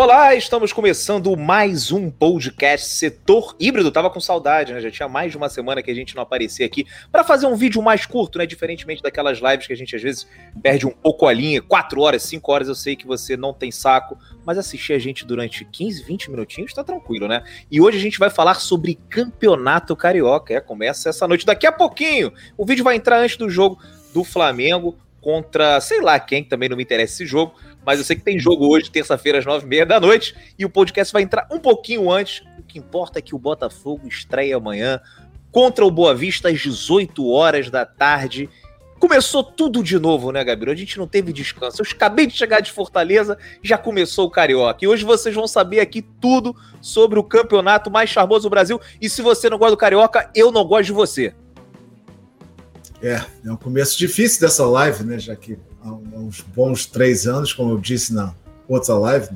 [0.00, 3.90] Olá, estamos começando mais um podcast Setor Híbrido.
[3.90, 4.80] Tava com saudade, né?
[4.80, 7.56] Já tinha mais de uma semana que a gente não aparecia aqui para fazer um
[7.56, 8.46] vídeo mais curto, né?
[8.46, 10.28] Diferentemente daquelas lives que a gente às vezes
[10.62, 12.68] perde um pouco a linha, 4 horas, 5 horas.
[12.68, 14.16] Eu sei que você não tem saco,
[14.46, 17.42] mas assistir a gente durante 15, 20 minutinhos tá tranquilo, né?
[17.68, 20.54] E hoje a gente vai falar sobre Campeonato Carioca.
[20.54, 22.32] É, começa essa noite daqui a pouquinho.
[22.56, 23.80] O vídeo vai entrar antes do jogo
[24.14, 24.96] do Flamengo
[25.28, 27.54] contra, sei lá quem, também não me interessa esse jogo
[27.88, 30.64] mas eu sei que tem jogo hoje, terça-feira, às nove e meia da noite, e
[30.66, 32.44] o podcast vai entrar um pouquinho antes.
[32.58, 35.00] O que importa é que o Botafogo estreia amanhã
[35.50, 38.46] contra o Boa Vista às 18 horas da tarde.
[38.98, 40.74] Começou tudo de novo, né, Gabriel?
[40.74, 41.80] A gente não teve descanso.
[41.80, 44.84] Eu acabei de chegar de Fortaleza, já começou o Carioca.
[44.84, 48.78] E hoje vocês vão saber aqui tudo sobre o campeonato mais charmoso do Brasil.
[49.00, 51.34] E se você não gosta do Carioca, eu não gosto de você.
[53.02, 55.18] É, é um começo difícil dessa live, né?
[55.18, 58.34] Já que há uns bons três anos, como eu disse na
[58.66, 59.28] outra live.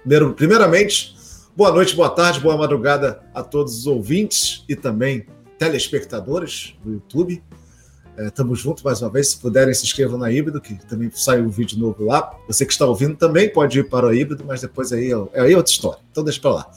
[0.00, 1.16] Primeiro, primeiramente,
[1.56, 5.26] boa noite, boa tarde, boa madrugada a todos os ouvintes e também
[5.58, 7.42] telespectadores do YouTube.
[8.16, 9.28] É, juntos mais uma vez.
[9.28, 12.34] Se puderem, se inscrevam na Híbrido, que também sai um vídeo novo lá.
[12.48, 15.52] Você que está ouvindo também pode ir para o Híbrido, mas depois aí é, aí
[15.52, 16.00] é outra história.
[16.10, 16.70] Então deixa para lá.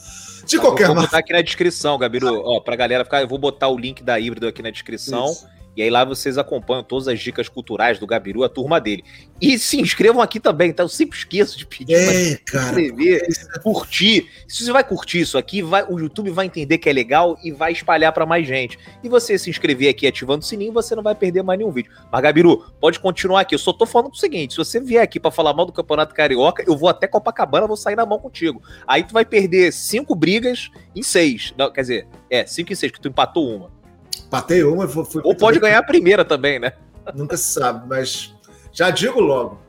[0.46, 0.94] De qualquer maneira.
[0.94, 2.42] Vou botar aqui na descrição, Gabiru.
[2.44, 5.30] Ó, para a galera ficar, eu vou botar o link da Híbrido aqui na descrição.
[5.30, 5.51] Isso.
[5.76, 9.02] E aí lá vocês acompanham todas as dicas culturais do Gabiru, a turma dele.
[9.40, 10.82] E se inscrevam aqui também, tá?
[10.82, 13.22] Eu sempre esqueço de pedir é, cara, inscrever,
[13.54, 14.28] é curtir.
[14.46, 17.50] Se você vai curtir isso aqui, vai, o YouTube vai entender que é legal e
[17.50, 18.78] vai espalhar para mais gente.
[19.02, 21.90] E você se inscrever aqui ativando o sininho, você não vai perder mais nenhum vídeo.
[22.10, 23.54] Mas Gabiru, pode continuar aqui.
[23.54, 26.14] Eu só tô falando o seguinte, se você vier aqui para falar mal do Campeonato
[26.14, 28.62] Carioca, eu vou até Copacabana, vou sair na mão contigo.
[28.86, 31.54] Aí tu vai perder cinco brigas em seis.
[31.56, 33.81] Não, quer dizer, é, cinco em seis, que tu empatou uma.
[34.30, 35.22] Patei uma e fui.
[35.24, 36.72] Ou pode ganhar a primeira também, né?
[37.14, 38.34] Nunca se sabe, mas
[38.72, 39.60] já digo logo.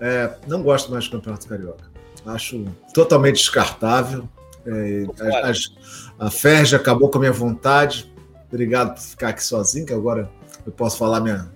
[0.00, 1.90] É, não gosto mais do Campeonato Carioca.
[2.26, 4.28] Acho totalmente descartável.
[4.64, 8.12] É, a, a, a Ferja acabou com a minha vontade.
[8.48, 10.30] Obrigado por ficar aqui sozinho, que agora
[10.66, 11.50] eu posso falar minha,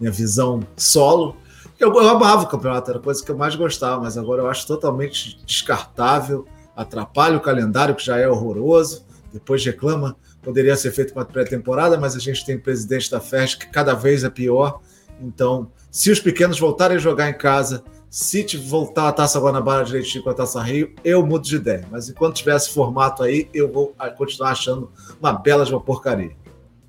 [0.00, 1.36] minha visão solo.
[1.78, 4.48] Eu, eu amava o campeonato, era a coisa que eu mais gostava, mas agora eu
[4.48, 11.12] acho totalmente descartável, atrapalha o calendário, que já é horroroso, depois reclama poderia ser feito
[11.12, 14.80] uma pré-temporada, mas a gente tem presidente da FESC que cada vez é pior.
[15.20, 20.22] Então, se os pequenos voltarem a jogar em casa, se voltar a Taça Guanabara direitinho
[20.22, 21.84] com a Taça Rio, eu mudo de ideia.
[21.90, 24.88] Mas enquanto tiver esse formato aí, eu vou continuar achando
[25.20, 26.30] uma bela de uma porcaria.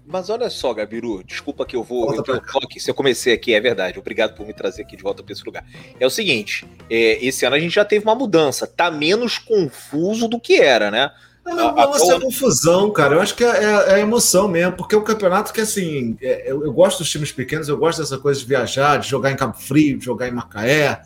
[0.06, 2.14] Mas olha só, Gabiru, desculpa que eu vou.
[2.14, 2.24] Eu,
[2.78, 3.98] se eu comecei aqui, é verdade.
[3.98, 5.66] Obrigado por me trazer aqui de volta para esse lugar.
[6.00, 8.68] É o seguinte: é, esse ano a gente já teve uma mudança.
[8.68, 11.12] Tá menos confuso do que era, né?
[11.56, 13.16] Não, vai ser confusão, cara.
[13.16, 16.64] Eu acho que é, é, é, emoção mesmo, porque o campeonato que, assim, é, eu,
[16.64, 19.58] eu, gosto dos times pequenos, eu gosto dessa coisa de viajar, de jogar em Cabo
[19.58, 21.02] Frio, de jogar em Macaé.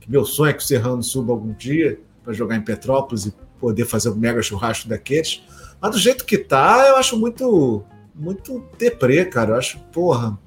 [0.00, 3.34] Que meu sonho é que o Serrano suba algum dia para jogar em Petrópolis e
[3.60, 5.42] poder fazer um mega churrasco daqueles.
[5.80, 7.84] Mas do jeito que tá, eu acho muito,
[8.14, 9.52] muito deprê, cara.
[9.52, 10.38] Eu acho, porra,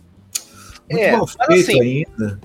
[0.89, 2.39] muito é, mal feito assim, ainda.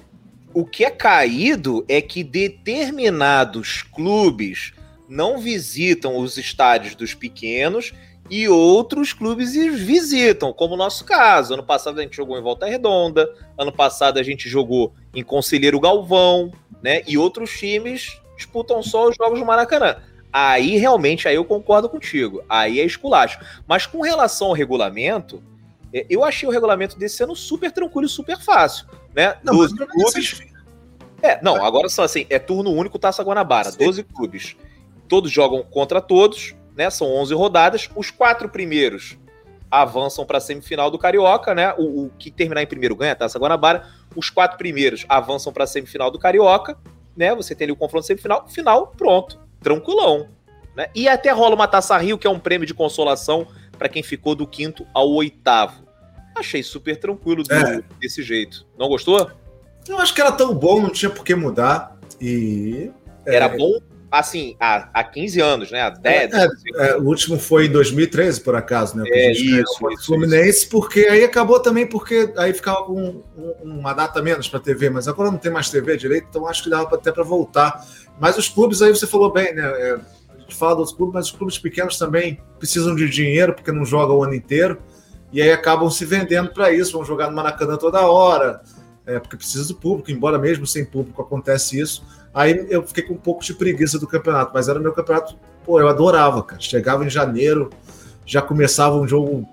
[0.54, 4.72] O que é caído é que determinados clubes
[5.12, 7.92] não visitam os estádios dos pequenos
[8.30, 11.52] e outros clubes visitam, como o nosso caso.
[11.52, 15.78] Ano passado a gente jogou em Volta Redonda, ano passado a gente jogou em Conselheiro
[15.78, 16.50] Galvão,
[16.82, 17.02] né?
[17.06, 19.96] E outros times disputam só os jogos do Maracanã.
[20.32, 22.42] Aí realmente aí eu concordo contigo.
[22.48, 23.38] Aí é esculacho.
[23.68, 25.42] Mas com relação ao regulamento,
[25.92, 29.36] é, eu achei o regulamento desse ano super tranquilo e super fácil, né?
[29.44, 30.40] Não, 12 clubes.
[31.20, 33.84] É, não, agora são assim, é turno único Taça Guanabara, Sim.
[33.84, 34.56] 12 clubes
[35.12, 36.88] todos jogam contra todos, né?
[36.88, 37.90] São 11 rodadas.
[37.94, 39.18] Os quatro primeiros
[39.70, 41.74] avançam para a semifinal do Carioca, né?
[41.76, 43.86] O, o, que terminar em primeiro ganha a Taça Guanabara.
[44.16, 46.78] Os quatro primeiros avançam para a semifinal do Carioca,
[47.14, 47.34] né?
[47.34, 50.28] Você tem ali o confronto semifinal, final, pronto, tranquilão,
[50.74, 50.86] né?
[50.94, 53.46] E até rola uma Taça Rio, que é um prêmio de consolação
[53.76, 55.84] para quem ficou do quinto ao oitavo.
[56.34, 57.82] Achei super tranquilo do, é.
[58.00, 58.66] desse jeito.
[58.78, 59.30] Não gostou?
[59.86, 61.98] Eu acho que era tão bom, não tinha por que mudar.
[62.18, 62.90] E.
[63.26, 63.58] Era é...
[63.58, 63.78] bom
[64.12, 65.80] assim, há, há 15 anos, né?
[65.80, 69.04] Há 10 é, é, o último foi em 2013, por acaso, né?
[69.08, 70.68] É, isso, isso, Fluminense, isso.
[70.68, 75.08] porque aí acabou também, porque aí ficava com um, uma data menos para TV, mas
[75.08, 77.82] agora não tem mais TV direito, então acho que dava até para voltar.
[78.20, 79.64] Mas os clubes, aí você falou bem, né?
[79.64, 79.98] É,
[80.28, 83.86] a gente fala dos clubes, mas os clubes pequenos também precisam de dinheiro, porque não
[83.86, 84.78] jogam o ano inteiro,
[85.32, 88.60] e aí acabam se vendendo para isso, vão jogar no Maracanã toda hora,
[89.06, 93.14] é, porque precisa do público, embora mesmo sem público acontece isso Aí eu fiquei com
[93.14, 96.60] um pouco de preguiça do campeonato, mas era meu campeonato, pô, eu adorava, cara.
[96.60, 97.70] Chegava em janeiro,
[98.24, 99.46] já começava um jogo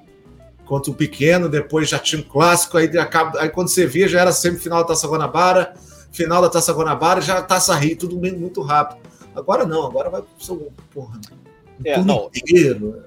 [0.66, 4.22] contra o pequeno, depois já tinha um clássico, aí, acaba, aí quando você via já
[4.22, 5.74] era semifinal da Taça Guanabara,
[6.12, 9.02] final da Taça Guanabara, já Taça Rio, tudo muito rápido.
[9.36, 10.24] Agora não, agora vai
[10.94, 11.20] porra.
[11.84, 12.30] É, não.
[12.36, 13.04] Inteiro.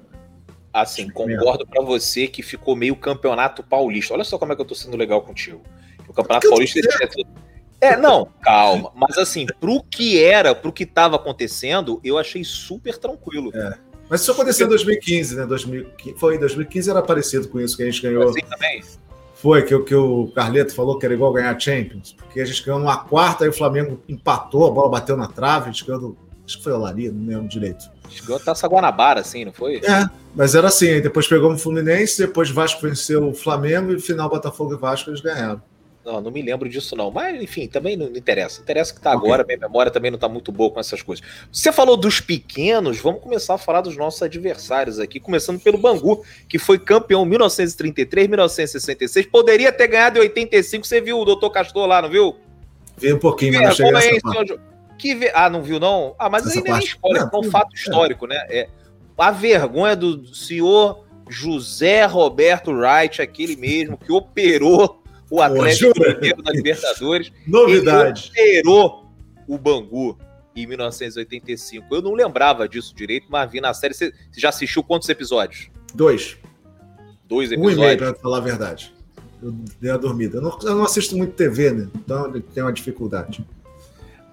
[0.73, 4.13] Assim, concordo para você que ficou meio campeonato paulista.
[4.13, 5.61] Olha só como é que eu tô sendo legal contigo.
[6.07, 7.52] O campeonato paulista é.
[7.83, 8.91] É, não, calma.
[8.95, 13.51] Mas assim, pro que era, pro que tava acontecendo, eu achei super tranquilo.
[13.53, 13.77] É.
[14.09, 15.45] Mas isso aconteceu em 2015, né?
[15.45, 18.29] 2015, foi, 2015 era parecido com isso que a gente ganhou.
[18.29, 18.83] Assim também?
[19.35, 22.79] Foi que, que o Carleto falou que era igual ganhar Champions, porque a gente ganhou
[22.79, 26.15] uma quarta, aí o Flamengo empatou, a bola bateu na trave, a gente ganhou
[26.45, 27.89] Acho que foi o Lari, não lembro direito.
[28.09, 29.77] Chegou a Taça Guanabara, assim, não foi?
[29.77, 30.89] É, mas era assim.
[30.89, 35.09] Aí depois pegamos o Fluminense, depois Vasco venceu o Flamengo e final Botafogo e Vasco
[35.09, 35.61] eles ganharam.
[36.05, 37.09] Não, não me lembro disso, não.
[37.09, 38.61] Mas, enfim, também não interessa.
[38.61, 39.25] Interessa que tá okay.
[39.25, 41.25] agora, minha memória também não tá muito boa com essas coisas.
[41.51, 46.23] Você falou dos pequenos, vamos começar a falar dos nossos adversários aqui, começando pelo Bangu,
[46.49, 49.27] que foi campeão em 1933, 1966.
[49.27, 50.85] Poderia ter ganhado em 85.
[50.85, 52.35] Você viu o doutor Castor lá, não viu?
[52.97, 54.59] Vi um pouquinho, mas não cheguei é esse,
[54.97, 55.31] que ve...
[55.33, 56.15] Ah, não viu, não?
[56.19, 58.45] Ah, mas Essa aí nem é spoiler, é um fato histórico, né?
[58.49, 58.67] É
[59.17, 65.02] a vergonha do senhor José Roberto Wright, aquele mesmo que operou
[65.33, 67.31] o Atlético Mineiro na Libertadores.
[67.47, 68.31] Novidade.
[68.35, 69.11] Ele operou
[69.47, 70.15] o Bangu
[70.55, 71.87] em 1985.
[71.95, 73.95] Eu não lembrava disso direito, mas vi na série.
[73.95, 75.71] Você já assistiu quantos episódios?
[75.95, 76.37] Dois.
[77.27, 77.79] Dois episódios?
[77.79, 78.93] Um e meio, pra falar a verdade.
[79.41, 79.51] Eu
[79.81, 80.37] dei a dormida.
[80.37, 81.89] Eu não, eu não assisto muito TV, né?
[81.95, 83.43] Então tem uma dificuldade.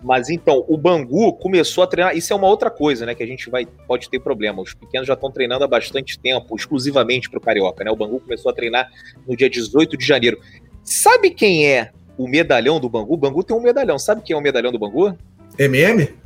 [0.02, 2.16] Mas então, o Bangu começou a treinar.
[2.16, 3.14] Isso é uma outra coisa, né?
[3.14, 4.62] Que a gente vai pode ter problema.
[4.62, 7.90] Os pequenos já estão treinando há bastante tempo, exclusivamente para o Carioca, né?
[7.90, 8.90] O Bangu começou a treinar
[9.26, 10.40] no dia 18 de janeiro.
[10.82, 13.12] Sabe quem é o medalhão do Bangu?
[13.14, 13.98] O Bangu tem um medalhão.
[13.98, 15.16] Sabe quem é o medalhão do Bangu?
[15.58, 16.20] MM?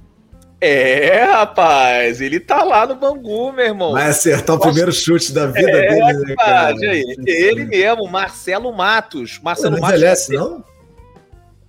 [0.60, 3.92] É, rapaz, ele tá lá no Bangu, meu irmão.
[3.92, 4.68] Vai acertar o Nossa.
[4.70, 6.74] primeiro chute da vida é, dele, né, cara?
[6.74, 9.38] Aí, ele mesmo, Marcelo Matos.
[9.42, 10.62] Marcelo Pô, não envelhece, Matos.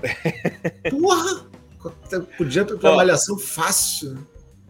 [0.91, 1.01] não?
[1.01, 1.45] Porra!
[2.37, 4.17] Podia ir pra malhação fácil.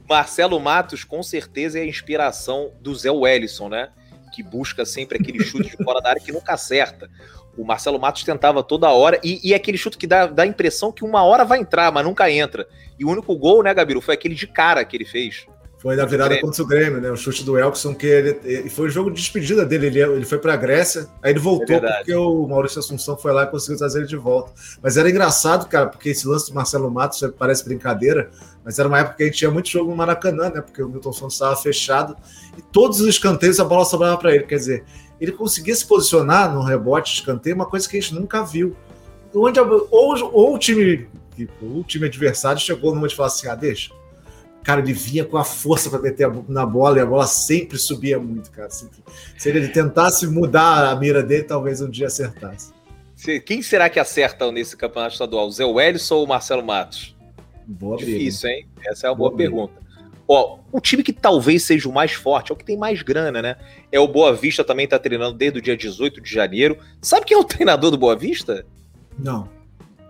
[0.09, 3.89] Marcelo Matos, com certeza, é a inspiração do Zé Wellison, né?
[4.33, 7.09] Que busca sempre aquele chute de fora da área que nunca acerta.
[7.57, 10.47] O Marcelo Matos tentava toda hora, e, e é aquele chute que dá, dá a
[10.47, 12.67] impressão que uma hora vai entrar, mas nunca entra.
[12.99, 15.45] E o único gol, né, Gabiru, foi aquele de cara que ele fez.
[15.85, 17.11] Foi na virada contra o Grêmio, né?
[17.11, 19.85] O chute do Elkson, que ele, ele foi o jogo de despedida dele.
[19.85, 23.31] Ele, ele foi para a Grécia, aí ele voltou é porque o Maurício Assunção foi
[23.31, 24.51] lá e conseguiu trazer ele de volta.
[24.81, 28.31] Mas era engraçado, cara, porque esse lance do Marcelo Matos parece brincadeira,
[28.63, 30.59] mas era uma época que a gente tinha muito jogo no Maracanã, né?
[30.59, 32.17] Porque o Milton Santos estava fechado
[32.57, 34.45] e todos os escanteios a bola sobrava para ele.
[34.45, 34.83] Quer dizer,
[35.19, 38.75] ele conseguia se posicionar no rebote de escanteio, uma coisa que a gente nunca viu.
[39.33, 41.07] Onde, ou, ou o time
[41.61, 43.91] o time adversário chegou numa de falar assim: ah, deixa
[44.65, 48.19] cara, ele vinha com a força para meter na bola e a bola sempre subia
[48.19, 48.69] muito, cara.
[48.71, 48.89] Se,
[49.37, 52.73] se ele tentasse mudar a mira dele, talvez um dia acertasse.
[53.45, 55.47] Quem será que acerta nesse campeonato estadual?
[55.47, 57.15] O Zé Wellison ou o Marcelo Matos?
[57.65, 58.61] Boa Difícil, briga.
[58.61, 58.67] hein?
[58.83, 59.84] Essa é uma boa, boa pergunta.
[60.27, 63.41] Ó, o time que talvez seja o mais forte, é o que tem mais grana,
[63.41, 63.57] né?
[63.91, 66.77] É o Boa Vista, também tá treinando desde o dia 18 de janeiro.
[67.01, 68.65] Sabe quem é o treinador do Boa Vista?
[69.17, 69.47] Não.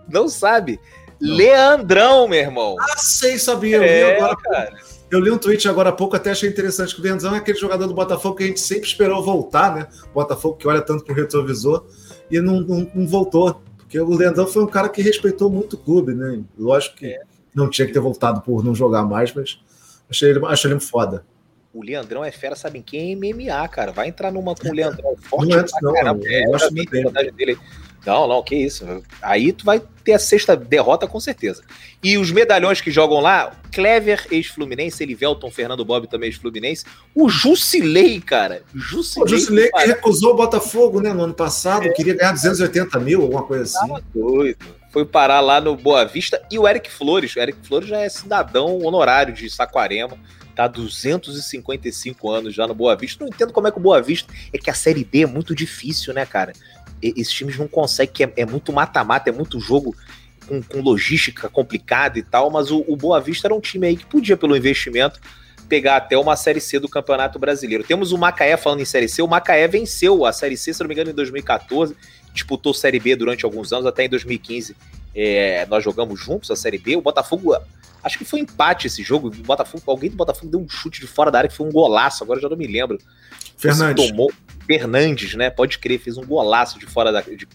[0.08, 0.80] Não sabe?
[1.20, 2.76] Leandrão, meu irmão.
[2.80, 3.76] Ah, sei, sabia.
[3.76, 4.76] Eu, é, li agora, cara.
[5.10, 7.58] eu li um tweet agora há pouco, até achei interessante que o Leandrão é aquele
[7.58, 9.86] jogador do Botafogo que a gente sempre esperou voltar, né?
[10.14, 11.84] Botafogo que olha tanto pro retrovisor
[12.30, 13.60] e não, não, não voltou.
[13.78, 16.40] Porque o Leandrão foi um cara que respeitou muito o clube, né?
[16.58, 17.22] Lógico que é.
[17.54, 19.58] não tinha que ter voltado por não jogar mais, mas
[20.10, 21.24] achei ele, achei ele foda.
[21.72, 23.12] O Leandrão é fera, sabe em quem?
[23.12, 23.92] É MMA, cara.
[23.92, 25.50] Vai entrar numa com o Leandrão forte.
[25.50, 26.24] Não, é, não, caramba.
[26.24, 27.58] eu é, gosto muito dele.
[28.06, 29.02] Não, não, que isso.
[29.20, 31.62] Aí tu vai ter a sexta derrota com certeza.
[32.02, 36.84] E os medalhões que jogam lá, Clever, ex-Fluminense, Elivelton, Fernando Bob também ex-Fluminense.
[37.12, 38.62] O Jusilei, cara.
[38.72, 41.88] Jusilei, o Jusilei que recusou o Botafogo, né, no ano passado, é.
[41.88, 43.88] queria ganhar 280 mil, alguma coisa assim.
[43.88, 44.64] Tava doido.
[44.92, 46.40] Foi parar lá no Boa Vista.
[46.48, 50.16] E o Eric Flores, o Eric Flores já é cidadão honorário de Saquarema
[50.56, 53.22] tá há 255 anos já no Boa Vista.
[53.22, 54.32] Não entendo como é que o Boa Vista.
[54.52, 56.54] É que a Série B é muito difícil, né, cara?
[57.02, 59.94] Esses times não conseguem, que é, é muito mata-mata, é muito jogo
[60.46, 63.96] com, com, logística complicada e tal, mas o, o Boa Vista era um time aí
[63.96, 65.20] que podia, pelo investimento,
[65.68, 67.84] pegar até uma Série C do Campeonato Brasileiro.
[67.84, 70.88] Temos o Macaé falando em Série C, o Macaé venceu a Série C, se não
[70.88, 71.96] me engano, em 2014,
[72.32, 74.76] disputou Série B durante alguns anos, até em 2015
[75.16, 77.56] é, nós jogamos juntos a Série B, o Botafogo,
[78.04, 81.30] acho que foi empate esse jogo, Botafogo, alguém do Botafogo deu um chute de fora
[81.30, 82.98] da área que foi um golaço, agora já não me lembro.
[83.56, 84.08] Fernandes.
[84.08, 84.30] Tomou,
[84.66, 85.48] Fernandes, né?
[85.50, 87.48] Pode crer, fez um golaço de fora da, de,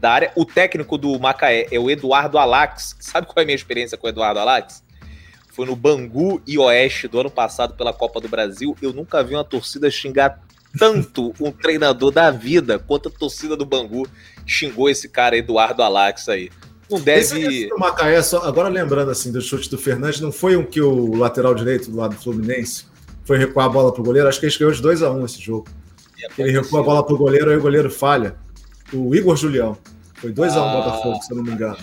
[0.00, 0.32] da área.
[0.36, 2.96] O técnico do Macaé é o Eduardo Alax.
[3.00, 4.82] Sabe qual é a minha experiência com o Eduardo Alax?
[5.52, 8.76] Foi no Bangu e Oeste do ano passado pela Copa do Brasil.
[8.80, 10.40] Eu nunca vi uma torcida xingar
[10.78, 14.06] tanto um treinador da vida quanto a torcida do Bangu
[14.46, 16.50] xingou esse cara, Eduardo Alax aí.
[16.90, 17.68] não deve.
[17.76, 21.54] Macaé, só, agora lembrando assim do chute do Fernandes, não foi um que o lateral
[21.54, 22.84] direito do lado do Fluminense
[23.24, 24.28] foi recuar a bola pro goleiro?
[24.28, 25.68] Acho que ele ganhou de 2x1 um esse jogo.
[26.20, 28.36] É, ele recua a bola pro goleiro, aí o goleiro falha.
[28.92, 29.76] O Igor Julião.
[30.14, 31.78] Foi 2x1 um ah, Botafogo, se eu não me engano.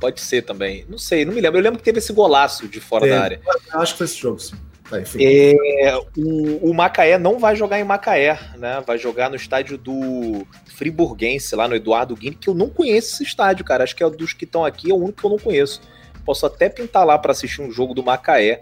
[0.00, 0.84] Pode ser também.
[0.88, 1.58] Não sei, não me lembro.
[1.58, 3.40] Eu lembro que teve esse golaço de fora da área.
[3.72, 4.56] Acho que foi esse jogo, sim.
[4.88, 8.82] Tá, é, o, o, Macaé não vai jogar em Macaé, né?
[8.86, 13.22] Vai jogar no estádio do Friburguense, lá no Eduardo Guini, que eu não conheço esse
[13.22, 13.82] estádio, cara.
[13.82, 15.80] Acho que é dos que estão aqui, é o único que eu não conheço.
[16.24, 18.60] Posso até pintar lá para assistir um jogo do Macaé,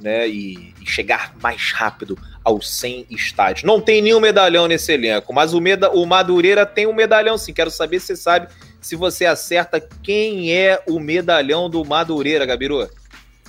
[0.00, 0.28] né?
[0.28, 3.64] E, e, chegar mais rápido aos 100 estádios.
[3.64, 7.52] Não tem nenhum medalhão nesse elenco, mas o, meda o Madureira tem um medalhão sim.
[7.52, 8.48] Quero saber se você sabe
[8.80, 12.88] se você acerta quem é o medalhão do Madureira, Gabiru.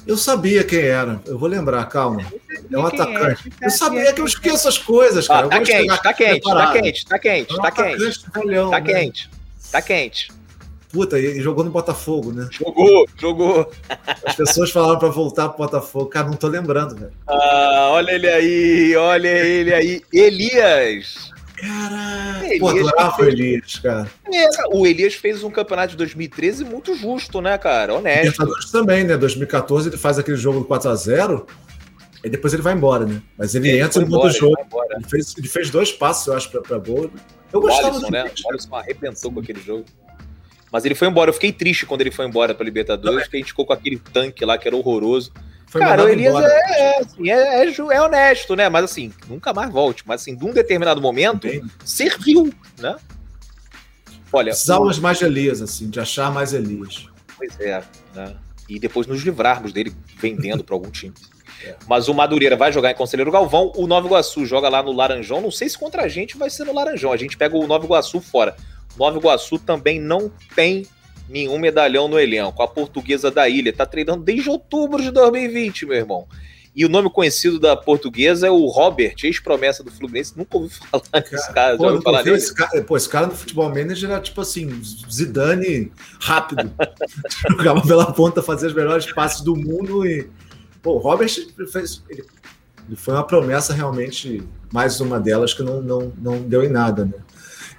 [0.05, 1.22] Eu sabia quem era.
[1.25, 2.25] Eu vou lembrar, calma.
[2.72, 2.88] É um é.
[2.88, 3.51] atacante.
[3.62, 3.65] É.
[3.67, 5.48] Eu sabia que eu esqueço as coisas, cara.
[5.48, 8.70] Ah, tá, quente, tá, quente, tá quente, tá quente, tá quente, tá quente.
[8.72, 9.29] Tá quente.
[9.72, 10.40] Tá quente.
[10.91, 12.48] Puta, e jogou no Botafogo, né?
[12.51, 13.71] Jogou, jogou.
[14.25, 16.07] As pessoas falaram para voltar pro Botafogo.
[16.07, 17.13] Cara, não tô lembrando, velho.
[17.27, 20.01] Ah, olha ele aí, olha ele aí.
[20.12, 21.31] Elias.
[21.62, 24.10] Caraca, pô, adorava o Elias, cara.
[24.33, 27.93] É, o Elias fez um campeonato de 2013 muito justo, né, cara?
[27.93, 28.24] Honesto.
[28.24, 29.15] Libertadores também, né?
[29.15, 31.45] 2014 ele faz aquele jogo do 4x0
[32.24, 33.21] e depois ele vai embora, né?
[33.38, 34.57] Mas ele, ele entra no outro jogo.
[34.91, 37.12] Ele fez, ele fez dois passos, eu acho, pra, pra gol.
[37.53, 38.24] Eu gostava o Alisson, né?
[38.24, 39.86] O Alisson arrebentou com aquele jogo.
[40.71, 41.29] Mas ele foi embora.
[41.29, 43.97] Eu fiquei triste quando ele foi embora pra Libertadores, porque a gente ficou com aquele
[43.97, 45.31] tanque lá que era horroroso.
[45.67, 48.67] Foi Cara, o Elias é, é, assim, é, é, é, honesto, né?
[48.67, 50.03] Mas assim, nunca mais volte.
[50.05, 51.47] Mas assim, de um determinado momento,
[51.85, 52.95] serviu, né?
[54.33, 54.51] Olha.
[54.51, 55.01] Precisávamos o...
[55.01, 57.07] mais Elias, assim, de achar mais Elias.
[57.37, 57.81] Pois é,
[58.13, 58.35] né?
[58.67, 61.13] E depois nos livrarmos dele vendendo para algum time.
[61.63, 61.75] É.
[61.87, 65.39] Mas o Madureira vai jogar em Conselheiro Galvão, o Nova Iguaçu joga lá no Laranjão.
[65.39, 67.11] Não sei se contra a gente vai ser no Laranjão.
[67.11, 68.55] A gente pega o Nova Iguaçu fora.
[68.98, 70.86] Nova Iguaçu também não tem
[71.29, 72.62] nenhum medalhão no elenco.
[72.62, 76.27] A portuguesa da ilha está treinando desde outubro de 2020, meu irmão.
[76.74, 80.38] E o nome conhecido da portuguesa é o Robert, ex-promessa do Fluminense.
[80.38, 81.77] Nunca ouvi falar desse cara.
[81.77, 84.81] Pô, Já falar esse cara, pô, esse cara no futebol manager era tipo assim,
[85.12, 86.71] Zidane rápido.
[87.51, 90.29] Jogava pela ponta, fazia os melhores passes do mundo e.
[90.81, 91.29] Pô, o Robert
[91.71, 92.03] fez.
[92.10, 92.24] Ele,
[92.88, 97.05] ele foi uma promessa realmente, mais uma delas que não, não, não deu em nada,
[97.05, 97.13] né?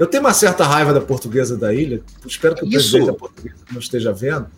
[0.03, 2.73] Eu tenho uma certa raiva da portuguesa da ilha, espero que o Isso.
[2.73, 4.49] presidente da portuguesa não esteja vendo,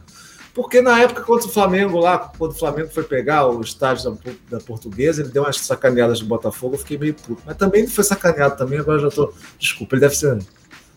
[0.54, 4.56] porque na época contra o Flamengo lá, quando o Flamengo foi pegar o estádio da,
[4.56, 7.42] da portuguesa, ele deu umas sacaneadas do Botafogo, eu fiquei meio puto.
[7.44, 9.34] Mas também não foi sacaneado também, agora já tô.
[9.58, 10.38] Desculpa, ele deve ser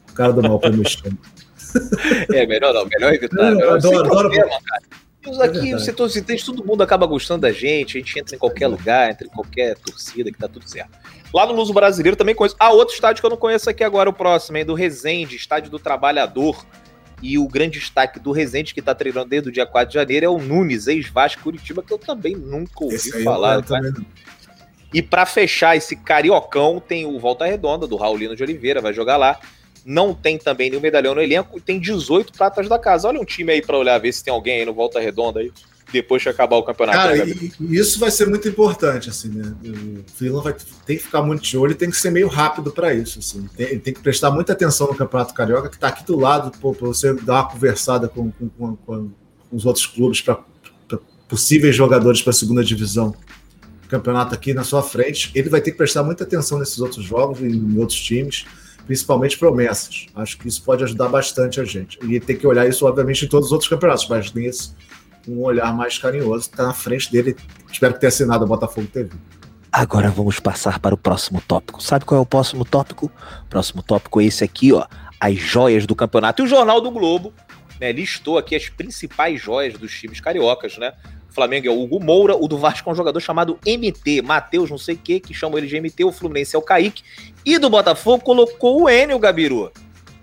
[0.09, 0.81] o cara do mal para me
[2.33, 3.51] É, melhor não, melhor evitar.
[3.51, 4.29] Eu adoro, adoro.
[4.29, 5.43] Problema, cara.
[5.43, 8.39] Aqui, é o setor cientista, todo mundo acaba gostando da gente, a gente entra em
[8.39, 10.97] qualquer lugar, entra em qualquer torcida, que tá tudo certo.
[11.33, 12.55] Lá no Luso Brasileiro também conheço.
[12.59, 15.69] Ah, outro estádio que eu não conheço aqui agora, o próximo, hein, do Resende, Estádio
[15.69, 16.65] do Trabalhador.
[17.21, 20.25] E o grande destaque do Resende, que tá treinando desde o dia 4 de janeiro,
[20.25, 23.63] é o Nunes, ex-Vasco Curitiba, que eu também nunca ouvi falar.
[24.93, 29.17] E para fechar esse cariocão, tem o Volta Redonda, do Raulino de Oliveira, vai jogar
[29.17, 29.39] lá.
[29.83, 33.07] Não tem também nenhum medalhão no elenco e tem 18 pratas da casa.
[33.07, 35.51] Olha um time aí para olhar, ver se tem alguém aí no Volta Redonda aí
[35.91, 36.97] depois de acabar o campeonato.
[36.97, 39.55] Cara, né, e, isso vai ser muito importante, assim, né?
[39.63, 42.71] O Vila vai tem que ficar muito de olho e tem que ser meio rápido
[42.71, 43.47] para isso, assim.
[43.55, 46.87] Tem, tem, que prestar muita atenção no Campeonato Carioca, que está aqui do lado, para
[46.87, 49.11] você dar uma conversada com, com, com, com
[49.51, 50.39] os outros clubes para
[51.27, 53.15] possíveis jogadores para a segunda divisão.
[53.89, 57.39] Campeonato aqui na sua frente, ele vai ter que prestar muita atenção nesses outros jogos
[57.39, 58.45] e em outros times,
[58.85, 60.07] principalmente promessas.
[60.15, 61.97] Acho que isso pode ajudar bastante a gente.
[62.03, 64.71] E tem que olhar isso, obviamente, em todos os outros campeonatos, mas nesse
[65.27, 67.35] um olhar mais carinhoso, está na frente dele.
[67.71, 69.11] Espero que tenha assinado a Botafogo TV.
[69.71, 71.81] Agora vamos passar para o próximo tópico.
[71.83, 73.11] Sabe qual é o próximo tópico?
[73.49, 74.85] Próximo tópico é esse aqui, ó.
[75.19, 76.41] As joias do campeonato.
[76.41, 77.33] E o Jornal do Globo
[77.79, 80.93] né, listou aqui as principais joias dos times cariocas, né?
[81.29, 84.71] O Flamengo é o Hugo Moura, o do Vasco é um jogador chamado MT, Matheus
[84.71, 87.03] não sei o que, que chamam ele de MT, o Fluminense é o Kaique,
[87.45, 89.71] e do Botafogo colocou o Enio Gabiru.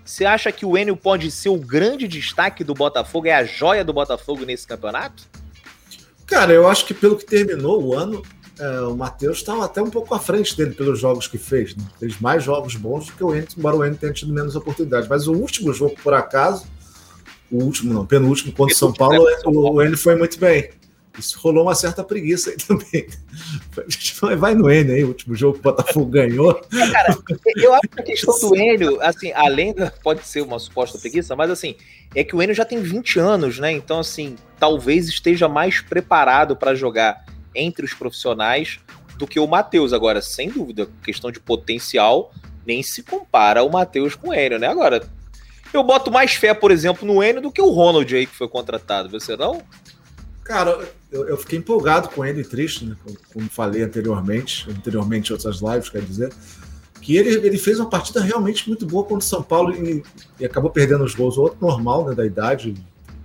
[0.05, 3.83] Você acha que o Enio pode ser o grande destaque do Botafogo, é a joia
[3.83, 5.23] do Botafogo nesse campeonato?
[6.27, 8.21] Cara, eu acho que pelo que terminou o ano,
[8.59, 11.75] é, o Matheus estava até um pouco à frente dele pelos jogos que fez.
[11.75, 11.83] Né?
[11.99, 15.09] Fez mais jogos bons do que o Enio, embora o Enio tenha tido menos oportunidades.
[15.09, 16.67] Mas o último jogo, por acaso,
[17.51, 20.69] o último não, penúltimo contra o São Paulo, o, o Enio foi muito bem.
[21.17, 23.07] Isso rolou uma certa preguiça aí também.
[24.37, 26.53] Vai no Enio aí, o último jogo que o Botafogo ganhou.
[26.91, 27.17] Cara,
[27.55, 29.91] eu acho que a questão do Enio, assim, além da.
[29.91, 31.75] Pode ser uma suposta preguiça, mas assim,
[32.13, 33.71] é que o Enio já tem 20 anos, né?
[33.71, 38.79] Então, assim, talvez esteja mais preparado para jogar entre os profissionais
[39.17, 39.93] do que o Matheus.
[39.93, 42.31] Agora, sem dúvida, questão de potencial,
[42.65, 44.67] nem se compara o Matheus com o Enio, né?
[44.67, 45.07] Agora,
[45.73, 48.47] Eu boto mais fé, por exemplo, no Enio do que o Ronald aí que foi
[48.47, 49.09] contratado.
[49.09, 49.61] Você não?
[50.45, 52.95] Cara, eu, eu fiquei empolgado com ele, triste, né?
[53.33, 56.31] Como falei anteriormente, anteriormente em outras lives, quer dizer,
[57.01, 60.03] que ele, ele fez uma partida realmente muito boa contra o São Paulo e,
[60.39, 61.35] e acabou perdendo os gols.
[61.35, 62.75] O outro normal, né, da idade,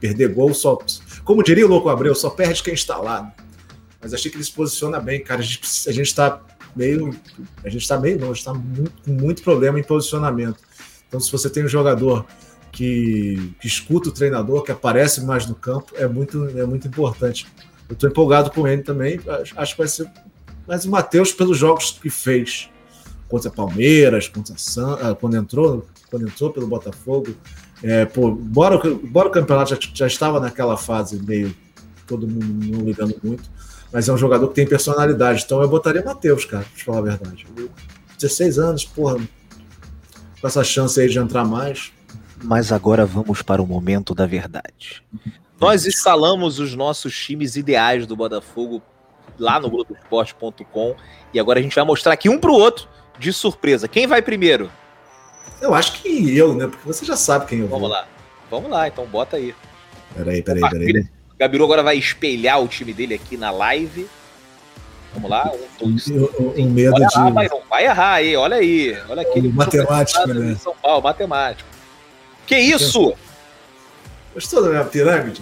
[0.00, 0.79] perder gol só.
[1.23, 3.31] Como diria o Louco Abreu, só perde quem está lá.
[4.00, 5.41] Mas achei que ele se posiciona bem, cara.
[5.41, 6.41] A gente, a gente tá
[6.75, 7.15] meio.
[7.62, 10.57] A gente está meio, não, a gente tá muito, com muito problema em posicionamento.
[11.07, 12.25] Então, se você tem um jogador
[12.73, 17.47] que, que, escuta o treinador, que aparece mais no campo, é muito, é muito importante.
[17.89, 19.21] Eu estou empolgado com ele também.
[19.57, 20.11] Acho que vai ser.
[20.67, 22.69] Mas o Matheus, pelos jogos que fez
[23.29, 27.35] contra Palmeiras, contra San, ah, quando entrou, quando entrou pelo Botafogo,
[27.83, 31.55] é, pô, bora, bora o campeonato já, já estava naquela fase meio
[32.11, 33.49] todo mundo não ligando muito,
[33.93, 35.45] mas é um jogador que tem personalidade.
[35.45, 37.47] Então eu botaria Matheus, cara, pra falar a verdade.
[38.19, 39.17] 16 anos, porra,
[40.41, 41.93] com essa chance aí de entrar mais.
[42.42, 45.02] Mas agora vamos para o momento da verdade.
[45.61, 48.82] Nós instalamos os nossos times ideais do Botafogo
[49.38, 50.94] lá no Globoesporte.com
[51.32, 53.87] e agora a gente vai mostrar aqui um para o outro de surpresa.
[53.87, 54.70] Quem vai primeiro?
[55.61, 56.66] Eu acho que eu, né?
[56.66, 57.78] Porque você já sabe quem eu vou.
[57.78, 58.09] Vamos lá.
[58.50, 59.54] Vamos lá, então bota aí.
[60.14, 61.00] Peraí, peraí, peraí.
[61.32, 64.09] O Gabiru agora vai espelhar o time dele aqui na live.
[65.12, 65.50] Vamos lá.
[65.80, 67.02] Um, dois, um, medo de...
[67.02, 68.97] Errar, mas não vai errar aí, olha aí.
[69.09, 69.40] Olha aqui.
[69.49, 70.54] Matemática, né?
[70.54, 71.70] São Paulo, matemático.
[72.50, 73.14] Que isso?
[74.35, 75.40] Gostou da minha pirâmide?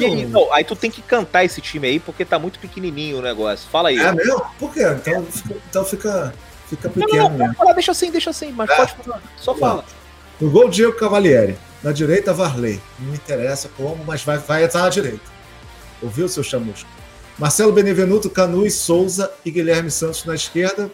[0.00, 0.28] Um...
[0.28, 3.68] Não, aí tu tem que cantar esse time aí, porque tá muito pequenininho o negócio.
[3.68, 3.98] Fala aí.
[3.98, 4.40] É mesmo?
[4.56, 4.84] Por quê?
[4.84, 5.26] Então,
[5.68, 6.32] então fica,
[6.68, 8.76] fica pequeno não, não, não, falar, deixa assim, deixa assim, mas é.
[8.76, 9.20] pode falar.
[9.36, 9.84] Só fala.
[10.40, 11.58] No gol, Diego Cavalieri.
[11.82, 12.80] Na direita, Varley.
[13.00, 15.28] Não me interessa como, mas vai, vai entrar na direita.
[16.00, 16.88] Ouviu, seu chamusco?
[17.36, 20.88] Marcelo Benevenuto, Canu e Souza e Guilherme Santos na esquerda,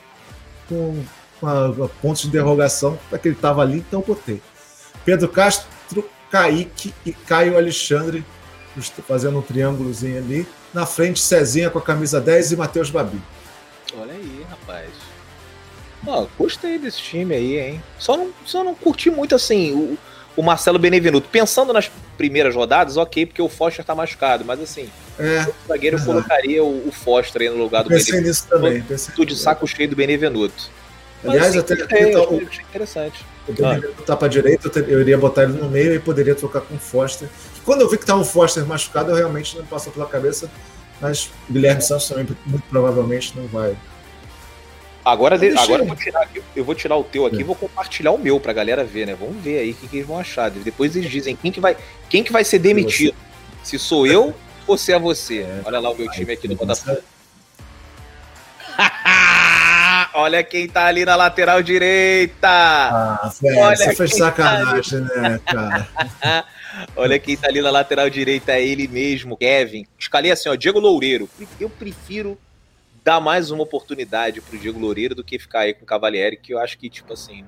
[0.67, 1.05] com,
[2.01, 4.41] pontos de interrogação, para que ele estava ali, então botei.
[5.05, 8.25] Pedro Castro, Kaique e Caio Alexandre
[9.07, 10.47] fazendo um triângulozinho ali.
[10.73, 13.21] Na frente, Cezinha com a camisa 10 e Matheus Babi.
[13.99, 14.91] Olha aí, rapaz.
[16.07, 17.83] Ó, gostei desse time aí, hein?
[17.99, 19.99] Só não, só não curti muito assim o,
[20.35, 21.29] o Marcelo Benevenuto.
[21.29, 25.99] Pensando nas primeiras rodadas, ok, porque o Foster tá machucado, mas assim, é, o zagueiro
[25.99, 28.29] eu colocaria o, o, Foster aí no lugar do pensei Benevenuto.
[28.29, 30.71] Nisso também, pensei Tudo de saco cheio do Benevenuto.
[31.25, 32.21] Aliás, até, até, tá,
[32.69, 33.25] interessante.
[33.49, 34.07] Benevenuto ah.
[34.07, 37.29] tá pra direita, eu iria botar ele no meio e poderia trocar com o Foster.
[37.65, 40.51] Quando eu vi que tava o Foster machucado, eu realmente não passou pela cabeça,
[41.01, 43.77] mas o Guilherme Santos também muito provavelmente não vai.
[45.05, 47.45] Agora, de, agora eu, vou tirar, eu vou tirar o teu aqui e é.
[47.45, 49.17] vou compartilhar o meu pra galera ver, né?
[49.19, 50.49] Vamos ver aí o que, que, eles vão achar.
[50.49, 51.77] Depois eles dizem quem que vai,
[52.09, 53.17] quem que vai ser demitido.
[53.65, 54.33] Se sou eu
[54.67, 55.41] ou se é você.
[55.41, 55.61] É.
[55.65, 57.03] Olha lá o meu time aqui no Botafogo.
[60.15, 62.49] Olha quem tá ali na lateral direita!
[62.49, 66.47] Ah, velho, Olha você fez tá sacanagem, tá né, cara?
[66.97, 69.87] Olha quem tá ali na lateral direita, é ele mesmo, Kevin.
[69.99, 71.29] Escalei assim, ó, Diego Loureiro.
[71.59, 72.39] Eu prefiro
[73.05, 76.53] dar mais uma oportunidade pro Diego Loureiro do que ficar aí com o Cavalieri, que
[76.55, 77.45] eu acho que, tipo assim,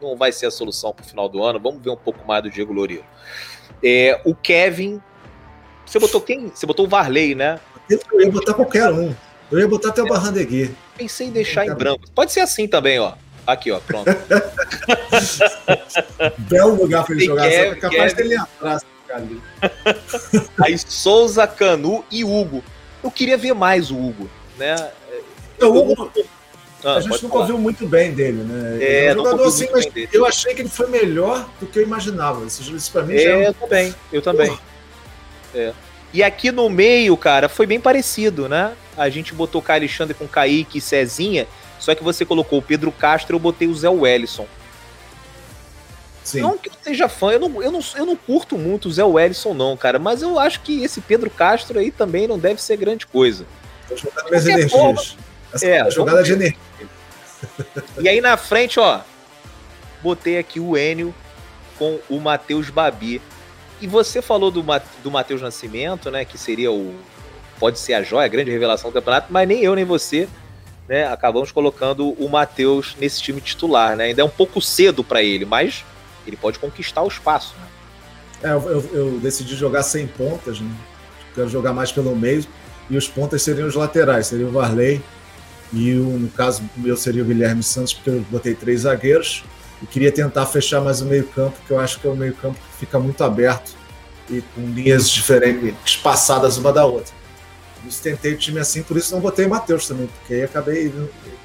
[0.00, 1.60] não, não vai ser a solução pro final do ano.
[1.60, 3.04] Vamos ver um pouco mais do Diego Loureiro.
[3.82, 5.00] É, o Kevin.
[5.84, 6.48] Você botou quem?
[6.48, 7.60] Você botou o Varley, né?
[7.88, 9.14] Eu ia botar qualquer um.
[9.50, 10.74] Eu ia botar até o Barrandegui.
[10.96, 12.08] Pensei em deixar em branco.
[12.14, 13.12] Pode ser assim também, ó.
[13.46, 14.10] Aqui, ó, pronto.
[16.38, 18.82] Belo lugar pra ele jogar, Kevin, só que é capaz dele atrás.
[20.60, 22.62] Aí Souza, Canu e Hugo.
[23.04, 24.28] Eu queria ver mais o Hugo,
[24.58, 24.74] né?
[25.60, 26.10] o Hugo,
[26.84, 27.46] ah, a gente nunca falar.
[27.46, 28.78] viu muito bem dele, né?
[28.80, 31.82] É, é um jogador assim, mas eu achei que ele foi melhor do que eu
[31.82, 32.44] imaginava.
[32.44, 33.42] Isso, isso pra mim é, já é um...
[33.42, 34.58] eu também, eu também.
[35.54, 35.72] É.
[36.12, 38.74] E aqui no meio, cara, foi bem parecido, né?
[38.96, 41.46] A gente botou o Alexandre com Kaique e Cezinha,
[41.78, 44.46] só que você colocou o Pedro Castro e eu botei o Zé Wellison.
[46.24, 46.40] Sim.
[46.40, 49.04] Não que eu seja fã, eu não, eu, não, eu não curto muito o Zé
[49.04, 52.76] Wellison, não, cara, mas eu acho que esse Pedro Castro aí também não deve ser
[52.76, 53.46] grande coisa.
[53.88, 54.72] Tô jogando minhas energias.
[54.72, 55.02] Forma,
[55.52, 56.58] Essa é, jogada de energia.
[58.00, 59.00] E aí na frente, ó,
[60.02, 61.14] botei aqui o Enio
[61.78, 63.22] com o Matheus Babi.
[63.80, 64.64] E você falou do,
[65.02, 66.24] do Matheus Nascimento, né?
[66.24, 66.94] Que seria o.
[67.58, 70.28] Pode ser a joia, a grande revelação do campeonato, mas nem eu nem você
[70.88, 73.96] né, acabamos colocando o Matheus nesse time titular.
[73.96, 74.04] Né?
[74.04, 75.84] Ainda é um pouco cedo para ele, mas
[76.26, 77.54] ele pode conquistar o espaço.
[77.60, 78.50] Né?
[78.50, 80.70] É, eu, eu, decidi jogar sem pontas, né?
[81.34, 82.44] quero jogar mais pelo meio,
[82.88, 85.02] e os pontas seriam os laterais, seria o Varley,
[85.72, 89.44] e o, no caso meu seria o Guilherme Santos, porque eu botei três zagueiros,
[89.82, 92.78] e queria tentar fechar mais o meio-campo, que eu acho que é o meio-campo que
[92.78, 93.74] fica muito aberto
[94.28, 97.14] e com linhas diferentes, espaçadas uma da outra.
[98.02, 100.92] tentei o time assim, por isso não botei o Matheus também, porque aí acabei.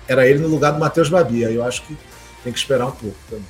[0.07, 1.97] Era ele no lugar do Matheus Babi, aí eu acho que
[2.43, 3.45] tem que esperar um pouco também.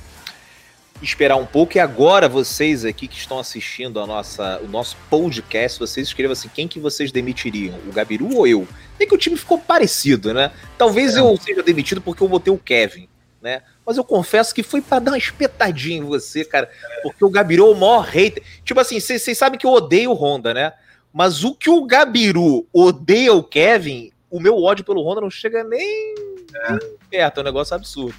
[1.00, 1.76] esperar um pouco.
[1.76, 6.50] E agora, vocês aqui que estão assistindo a nossa, o nosso podcast, vocês escrevam assim:
[6.52, 7.78] quem que vocês demitiriam?
[7.88, 8.68] O Gabiru ou eu?
[8.98, 10.52] Tem que o time ficou parecido, né?
[10.76, 11.20] Talvez é.
[11.20, 13.08] eu seja demitido porque eu botei o Kevin,
[13.40, 13.62] né?
[13.84, 16.70] Mas eu confesso que foi para dar uma espetadinha em você, cara.
[17.02, 18.42] Porque o Gabiru é o maior hater.
[18.64, 20.72] Tipo assim, vocês sabem que eu odeio o Honda, né?
[21.12, 25.64] Mas o que o Gabiru odeia o Kevin, o meu ódio pelo Honda não chega
[25.64, 26.14] nem,
[26.54, 26.70] é.
[26.72, 27.38] nem perto.
[27.38, 28.14] É um negócio absurdo.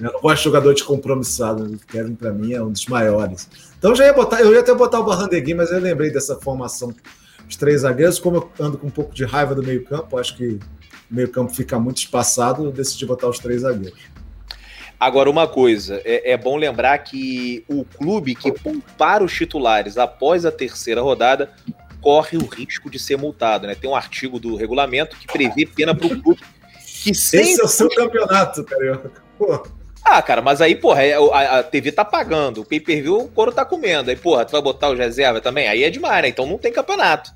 [0.00, 1.64] Eu não gosto de jogador descompromissado.
[1.64, 3.48] O Kevin, para mim, é um dos maiores.
[3.78, 6.92] Então já ia botar, eu ia até botar o Barrandegui, mas eu lembrei dessa formação
[7.46, 8.18] dos três zagueiros.
[8.18, 10.58] Como eu ando com um pouco de raiva do meio-campo, acho que
[11.10, 13.98] o meio-campo fica muito espaçado, eu decidi botar os três zagueiros.
[15.04, 20.46] Agora, uma coisa, é, é, bom lembrar que o clube que poupar os titulares após
[20.46, 21.52] a terceira rodada
[22.00, 23.66] corre o risco de ser multado.
[23.66, 23.74] Né?
[23.74, 26.40] Tem um artigo do regulamento que prevê pena para o clube
[26.80, 27.50] que sempre...
[27.50, 29.12] Esse é o seu campeonato, Carioca.
[30.02, 33.52] Ah, cara, mas aí, porra, é, a, a TV tá pagando, o pay-per-view o couro
[33.52, 34.08] tá comendo.
[34.08, 35.68] Aí, porra, tu vai botar os reserva também?
[35.68, 36.28] Aí é demais, né?
[36.30, 37.30] Então não tem campeonato.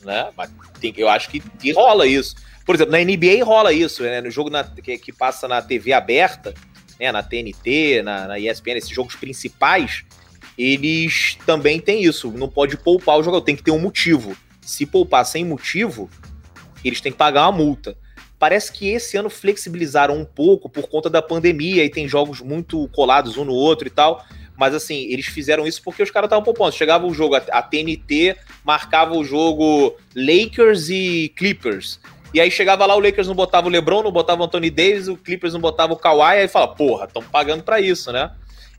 [0.00, 0.30] Né?
[0.34, 2.36] Mas tem, eu acho que, que rola isso.
[2.64, 4.22] Por exemplo, na NBA rola isso, né?
[4.22, 6.54] No jogo na, que, que, passa na TV aberta,
[7.06, 7.12] né?
[7.12, 10.04] na TNT, na, na ESPN, esses jogos principais,
[10.56, 12.30] eles também têm isso.
[12.30, 14.36] Não pode poupar o jogador, tem que ter um motivo.
[14.60, 16.08] Se poupar sem motivo,
[16.84, 17.96] eles têm que pagar uma multa.
[18.38, 22.88] Parece que esse ano flexibilizaram um pouco por conta da pandemia e tem jogos muito
[22.88, 24.24] colados um no outro e tal.
[24.56, 26.72] Mas assim, eles fizeram isso porque os caras estavam poupando.
[26.72, 32.00] Chegava o jogo, a TNT marcava o jogo Lakers e Clippers.
[32.34, 35.08] E aí chegava lá, o Lakers não botava o LeBron, não botava o Anthony Davis,
[35.08, 38.30] o Clippers não botava o Kawhi, aí fala, porra, estão pagando para isso, né?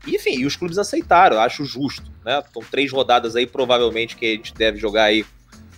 [0.06, 2.42] E, enfim, e os clubes aceitaram, acho justo, né?
[2.44, 5.24] Estão três rodadas aí, provavelmente, que a gente deve jogar aí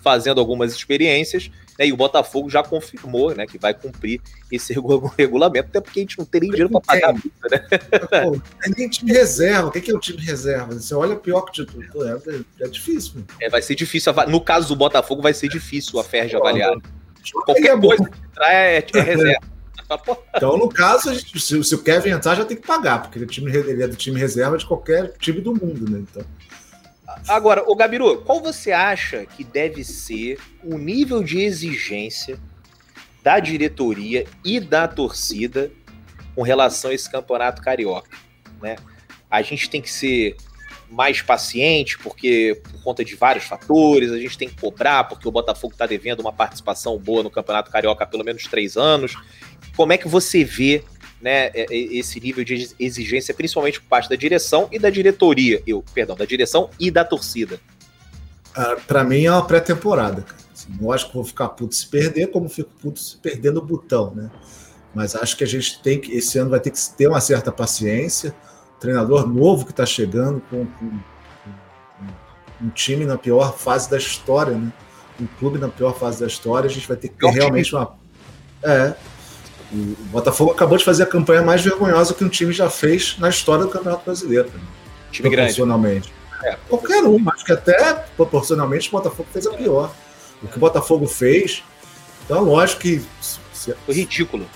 [0.02, 1.50] fazendo algumas experiências.
[1.78, 4.18] Né, e o Botafogo já confirmou né, que vai cumprir
[4.50, 4.72] esse
[5.18, 7.48] regulamento, até porque a gente não tem nem dinheiro para pagar a multa.
[7.50, 7.58] Né?
[8.24, 9.68] Pô, é nem time reserva.
[9.68, 10.72] O que é o time reserva?
[10.72, 11.84] Você olha pior que o título.
[12.08, 13.24] É, é difícil.
[13.40, 14.12] É, vai ser difícil.
[14.28, 16.72] No caso do Botafogo, vai ser difícil a Ferj avaliar.
[17.32, 19.56] Qualquer coisa que entrar é, é reserva.
[20.34, 23.28] Então, no caso, se, se, o Kevin entrar, já tem que pagar, porque ele é,
[23.28, 26.00] time, ele é do time reserva de qualquer time do mundo, né?
[26.00, 26.24] Então.
[27.28, 32.38] Agora, o Gabiru, qual você acha que deve ser o nível de exigência
[33.22, 35.70] da diretoria e da torcida
[36.34, 38.10] com relação a esse campeonato carioca?
[38.60, 38.76] Né?
[39.30, 40.36] A gente tem que ser
[40.90, 45.32] mais paciente, porque por conta de vários fatores, a gente tem que cobrar, porque o
[45.32, 49.16] Botafogo está devendo uma participação boa no Campeonato Carioca há pelo menos três anos.
[49.76, 50.84] Como é que você vê
[51.20, 55.62] né, é, é, esse nível de exigência, principalmente por parte da direção e da diretoria,
[55.66, 57.60] eu, perdão, da direção e da torcida?
[58.54, 60.24] Ah, para mim é uma pré-temporada,
[60.56, 64.14] Assim, acho que vou ficar puto se perder, como fico puto se perder no botão,
[64.14, 64.30] né?
[64.94, 67.52] Mas acho que a gente tem que, esse ano vai ter que ter uma certa
[67.52, 68.34] paciência.
[68.80, 74.54] Treinador novo que está chegando com, com, com, um time na pior fase da história,
[74.54, 74.72] né?
[75.20, 77.94] Um clube na pior fase da história, a gente vai ter que ter realmente uma.
[78.62, 78.94] É,
[79.72, 83.28] o Botafogo acabou de fazer a campanha mais vergonhosa que um time já fez na
[83.28, 84.48] história do Campeonato Brasileiro.
[84.48, 84.60] Né?
[85.10, 86.12] Time proporcionalmente.
[86.44, 86.56] É.
[86.68, 89.92] Qualquer um, acho que até proporcionalmente o Botafogo fez a pior.
[90.42, 91.64] O que o Botafogo fez,
[92.24, 93.02] então lógico que.
[93.20, 94.46] Se, Foi ridículo.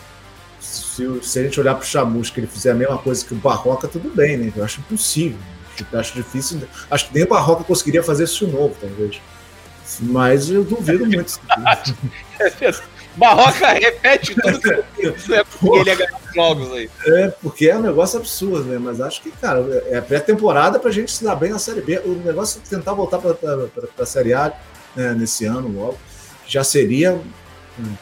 [1.01, 3.33] Se, se, a gente olhar para o Chamus, que ele fizer a mesma coisa que
[3.33, 4.53] o Barroca, tudo bem, né?
[4.55, 5.39] Eu acho impossível.
[5.91, 6.61] Eu acho difícil.
[6.91, 9.21] Acho que nem o Barroca conseguiria fazer isso de novo, talvez.
[10.01, 11.41] Mas eu duvido muito.
[13.17, 16.91] Barroca repete tudo que é porque ele é ganhar jogos aí.
[17.07, 18.79] É, porque é um negócio absurdo, né?
[18.79, 21.99] Mas acho que, cara, é pré-temporada pra gente se dar bem na Série B.
[22.05, 24.53] O negócio é tentar voltar pra, pra, pra, pra Série A
[24.95, 25.99] né, nesse ano logo.
[26.47, 27.15] Já seria
[27.79, 27.95] um,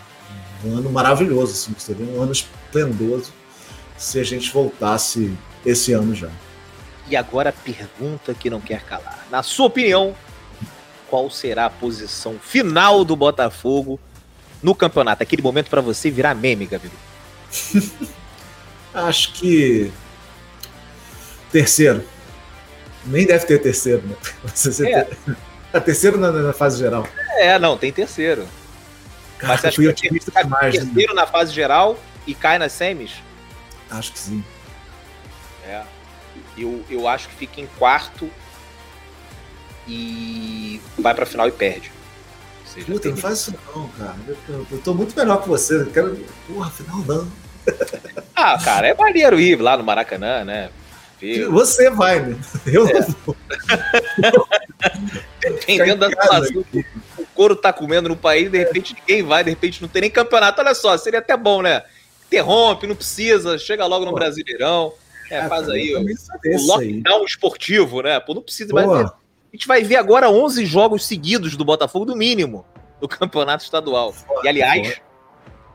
[0.65, 3.33] um ano maravilhoso, assim, seria um ano esplendoso
[3.97, 5.33] se a gente voltasse
[5.65, 6.31] esse ano já.
[7.09, 9.27] E agora a pergunta que não quer calar.
[9.31, 10.15] Na sua opinião,
[11.09, 13.99] qual será a posição final do Botafogo
[14.63, 15.23] no campeonato?
[15.23, 16.95] Aquele momento para você virar meme, Gabriel.
[18.93, 19.91] Acho que
[21.51, 22.05] terceiro.
[23.07, 24.17] Nem deve ter terceiro, né?
[24.87, 25.05] É.
[25.05, 25.17] ter...
[25.73, 27.07] É terceiro na, na, fase geral.
[27.39, 28.47] É, não, tem terceiro.
[29.39, 30.81] Cara, Mas você acha que tem mais, né?
[30.81, 31.21] terceiro né?
[31.21, 33.13] na fase geral e cai nas semis?
[33.91, 34.45] Acho que sim.
[35.67, 35.83] É.
[36.57, 38.31] Eu, eu acho que fica em quarto
[39.87, 41.91] e vai pra final e perde
[42.79, 44.15] seja, Puta, não faz isso não, cara.
[44.27, 45.81] Eu, eu tô muito melhor que você.
[45.81, 46.17] Eu quero.
[46.47, 47.29] Porra, afinal não.
[48.35, 50.71] ah, cara, é maneiro ir lá no Maracanã, né?
[51.51, 52.39] Você vai, né?
[52.65, 52.93] Eu é.
[52.93, 53.37] não vou.
[55.41, 56.85] Dependendo da situação, o
[57.39, 60.61] couro tá comendo no país, de repente ninguém vai, de repente não tem nem campeonato.
[60.61, 61.85] Olha só, seria até bom, né?
[62.27, 64.93] Interrompe, não precisa, chega logo no Brasileirão.
[65.31, 67.25] É, faz aí o, o lockdown aí.
[67.25, 68.19] esportivo, né?
[68.19, 68.89] Pô, não precisa mais.
[68.91, 69.15] A
[69.53, 72.67] gente vai ver agora 11 jogos seguidos do Botafogo, no mínimo,
[73.01, 74.13] no campeonato estadual.
[74.43, 75.01] E, aliás,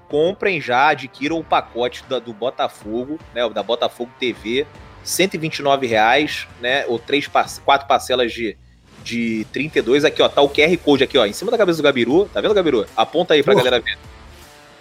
[0.10, 3.47] comprem já, adquiram o pacote da, do Botafogo, né?
[3.49, 4.67] Da Botafogo TV,
[5.02, 6.86] 129 reais, né?
[6.88, 7.26] Ou três,
[7.63, 8.58] quatro parcelas de,
[9.04, 10.06] de 32.
[10.06, 12.30] Aqui, ó, tá o QR Code aqui, ó, em cima da cabeça do Gabiru.
[12.34, 12.86] Tá vendo, Gabiru?
[12.96, 13.66] Aponta aí pra Porra.
[13.66, 13.98] galera ver.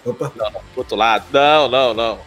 [0.05, 0.31] Opa.
[0.35, 1.25] Não, não, pro outro lado.
[1.31, 2.19] Não, não, não.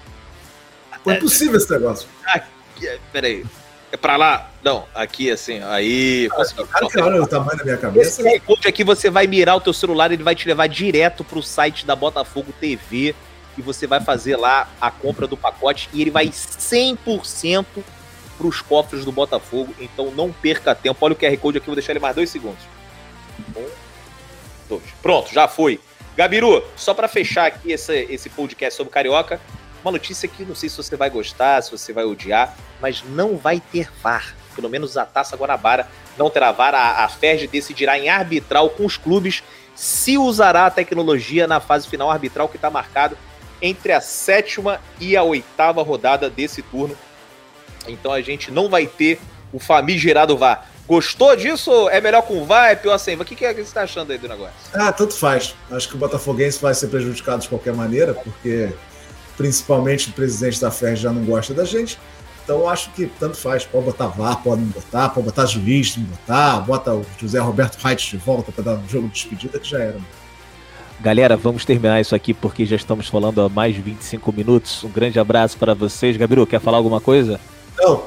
[1.03, 2.09] Foi é impossível esse negócio.
[2.27, 3.45] Aqui, peraí.
[3.93, 4.51] É pra lá?
[4.63, 6.29] Não, aqui assim, aí.
[6.33, 8.21] Ah, cara, que olha o tamanho da minha cabeça.
[8.21, 11.43] Esse code aqui você vai mirar o teu celular, ele vai te levar direto pro
[11.43, 13.15] site da Botafogo TV
[13.57, 17.65] e você vai fazer lá a compra do pacote e ele vai 100%
[18.37, 19.75] pros cofres do Botafogo.
[19.79, 20.99] Então não perca tempo.
[21.01, 22.63] Olha o QR Code aqui, vou deixar ele mais dois segundos.
[23.57, 23.67] Um,
[24.69, 24.83] dois.
[25.03, 25.81] Pronto, já foi.
[26.17, 29.41] Gabiru, só para fechar aqui esse, esse podcast sobre Carioca,
[29.83, 33.37] uma notícia que não sei se você vai gostar, se você vai odiar, mas não
[33.37, 34.35] vai ter VAR.
[34.55, 36.75] Pelo menos a Taça Guanabara não terá VAR.
[36.75, 39.43] A, a FERJ decidirá em arbitral com os clubes
[39.75, 43.17] se usará a tecnologia na fase final arbitral que está marcado
[43.61, 46.97] entre a sétima e a oitava rodada desse turno.
[47.89, 49.21] Então a gente não vai ter
[49.53, 50.69] o famigerado VAR.
[50.87, 51.89] Gostou disso?
[51.89, 52.71] É melhor com VAR?
[52.71, 53.25] É pior sem VAR?
[53.25, 54.55] O que, que, é que você está achando aí do negócio?
[54.73, 55.55] Ah, tanto faz.
[55.71, 58.71] Acho que o Botafoguense vai ser prejudicado de qualquer maneira, porque
[59.37, 61.99] principalmente o presidente da FED já não gosta da gente.
[62.45, 65.97] Então eu acho que tanto faz, pode botar VAR, pode não botar, pode botar juiz,
[65.97, 69.59] não botar, bota o José Roberto Reit de volta para dar um jogo de despedida
[69.59, 69.97] que já era.
[71.01, 74.85] Galera, vamos terminar isso aqui porque já estamos falando há mais de 25 minutos.
[74.85, 76.17] Um grande abraço para vocês.
[76.17, 77.41] Gabriel, quer falar alguma coisa?
[77.79, 78.07] Não,